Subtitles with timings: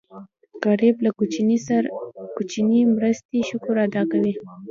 [0.65, 1.09] غریب له
[2.35, 4.33] کوچنۍ مرستې شکر ادا کوي